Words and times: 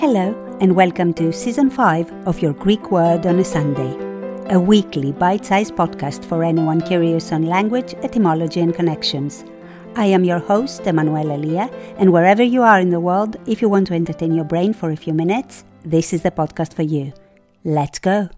Hello, 0.00 0.34
and 0.62 0.74
welcome 0.74 1.12
to 1.12 1.30
season 1.30 1.68
5 1.68 2.26
of 2.26 2.40
Your 2.40 2.54
Greek 2.54 2.90
Word 2.90 3.26
on 3.26 3.38
a 3.38 3.44
Sunday, 3.44 3.94
a 4.48 4.58
weekly 4.58 5.12
bite 5.12 5.44
sized 5.44 5.74
podcast 5.74 6.24
for 6.24 6.42
anyone 6.42 6.80
curious 6.80 7.32
on 7.32 7.42
language, 7.42 7.92
etymology, 8.02 8.60
and 8.60 8.74
connections. 8.74 9.44
I 9.96 10.06
am 10.06 10.24
your 10.24 10.38
host, 10.38 10.86
Emanuela 10.86 11.34
Elia, 11.34 11.68
and 11.98 12.14
wherever 12.14 12.42
you 12.42 12.62
are 12.62 12.80
in 12.80 12.88
the 12.88 12.98
world, 12.98 13.36
if 13.46 13.60
you 13.60 13.68
want 13.68 13.88
to 13.88 13.94
entertain 13.94 14.32
your 14.32 14.46
brain 14.46 14.72
for 14.72 14.90
a 14.90 14.96
few 14.96 15.12
minutes, 15.12 15.66
this 15.84 16.14
is 16.14 16.22
the 16.22 16.30
podcast 16.30 16.72
for 16.72 16.82
you. 16.82 17.12
Let's 17.62 17.98
go! 17.98 18.30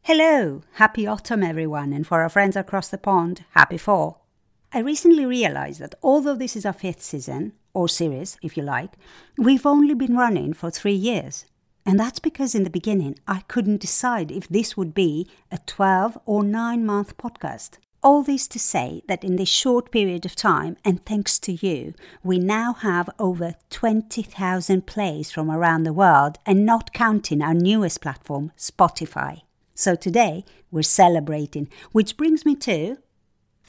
Hello! 0.00 0.62
Happy 0.76 1.06
autumn, 1.06 1.42
everyone, 1.42 1.92
and 1.92 2.06
for 2.06 2.22
our 2.22 2.30
friends 2.30 2.56
across 2.56 2.88
the 2.88 2.96
pond, 2.96 3.44
happy 3.50 3.76
fall. 3.76 4.24
I 4.72 4.78
recently 4.78 5.26
realized 5.26 5.80
that 5.80 5.96
although 6.02 6.34
this 6.34 6.56
is 6.56 6.64
our 6.64 6.72
fifth 6.72 7.02
season, 7.02 7.52
or 7.74 7.88
series, 7.88 8.36
if 8.42 8.56
you 8.56 8.62
like, 8.62 8.92
we've 9.38 9.66
only 9.66 9.94
been 9.94 10.16
running 10.16 10.52
for 10.52 10.70
three 10.70 10.94
years. 10.94 11.46
And 11.84 11.98
that's 11.98 12.20
because 12.20 12.54
in 12.54 12.62
the 12.64 12.70
beginning 12.70 13.18
I 13.26 13.40
couldn't 13.48 13.80
decide 13.80 14.30
if 14.30 14.48
this 14.48 14.76
would 14.76 14.94
be 14.94 15.28
a 15.50 15.58
12 15.66 16.18
or 16.26 16.44
9 16.44 16.86
month 16.86 17.16
podcast. 17.16 17.78
All 18.04 18.22
this 18.22 18.48
to 18.48 18.58
say 18.58 19.02
that 19.06 19.22
in 19.22 19.36
this 19.36 19.48
short 19.48 19.92
period 19.92 20.24
of 20.24 20.34
time, 20.34 20.76
and 20.84 21.04
thanks 21.04 21.38
to 21.38 21.52
you, 21.52 21.94
we 22.24 22.38
now 22.38 22.72
have 22.72 23.08
over 23.18 23.54
20,000 23.70 24.86
plays 24.86 25.30
from 25.30 25.48
around 25.48 25.84
the 25.84 25.92
world, 25.92 26.38
and 26.44 26.66
not 26.66 26.92
counting 26.92 27.40
our 27.40 27.54
newest 27.54 28.00
platform, 28.00 28.50
Spotify. 28.58 29.42
So 29.74 29.94
today 29.94 30.44
we're 30.70 30.82
celebrating, 30.82 31.68
which 31.92 32.16
brings 32.16 32.44
me 32.44 32.56
to 32.56 32.96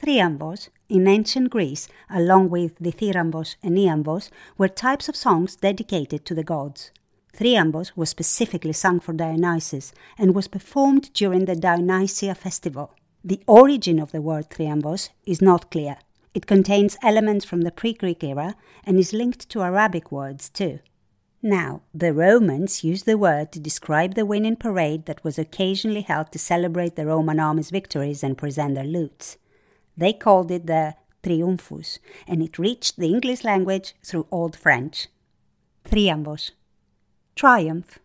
Thriambos 0.00 0.68
in 0.88 1.06
ancient 1.06 1.50
Greece, 1.50 1.88
along 2.10 2.50
with 2.50 2.76
the 2.78 2.92
and 3.62 3.78
Iambos, 3.78 4.30
were 4.58 4.68
types 4.68 5.08
of 5.08 5.16
songs 5.16 5.56
dedicated 5.56 6.24
to 6.24 6.34
the 6.34 6.42
gods. 6.42 6.90
Thriambos 7.32 7.92
was 7.96 8.10
specifically 8.10 8.72
sung 8.72 9.00
for 9.00 9.12
Dionysus 9.12 9.92
and 10.18 10.34
was 10.34 10.48
performed 10.48 11.12
during 11.14 11.46
the 11.46 11.56
Dionysia 11.56 12.34
festival. 12.34 12.92
The 13.24 13.40
origin 13.46 13.98
of 13.98 14.12
the 14.12 14.20
word 14.20 14.50
Thriambos 14.50 15.10
is 15.26 15.40
not 15.40 15.70
clear. 15.70 15.96
It 16.34 16.46
contains 16.46 16.96
elements 17.02 17.44
from 17.44 17.62
the 17.62 17.70
pre 17.70 17.92
Greek 17.92 18.22
era 18.22 18.56
and 18.84 18.98
is 18.98 19.12
linked 19.12 19.48
to 19.50 19.62
Arabic 19.62 20.12
words 20.12 20.48
too. 20.48 20.80
Now, 21.42 21.82
the 21.92 22.12
Romans 22.12 22.82
used 22.82 23.06
the 23.06 23.18
word 23.18 23.52
to 23.52 23.60
describe 23.60 24.14
the 24.14 24.26
winning 24.26 24.56
parade 24.56 25.06
that 25.06 25.22
was 25.22 25.38
occasionally 25.38 26.00
held 26.00 26.32
to 26.32 26.38
celebrate 26.38 26.96
the 26.96 27.06
Roman 27.06 27.38
army's 27.38 27.70
victories 27.70 28.22
and 28.22 28.36
present 28.36 28.74
their 28.74 28.84
loots. 28.84 29.36
They 29.96 30.12
called 30.12 30.50
it 30.50 30.66
the 30.66 30.94
triumphus, 31.22 31.98
and 32.26 32.42
it 32.42 32.58
reached 32.58 32.96
the 32.96 33.08
English 33.08 33.44
language 33.44 33.94
through 34.02 34.26
Old 34.30 34.56
French. 34.56 35.08
Thriambos. 35.84 36.50
Triumph. 37.34 37.98